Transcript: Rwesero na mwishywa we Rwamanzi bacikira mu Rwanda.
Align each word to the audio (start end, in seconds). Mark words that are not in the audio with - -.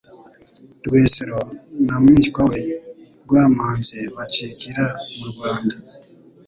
Rwesero 0.85 1.39
na 1.85 1.95
mwishywa 2.03 2.41
we 2.51 2.59
Rwamanzi 3.23 3.99
bacikira 4.15 4.85
mu 5.17 5.25
Rwanda. 5.31 5.75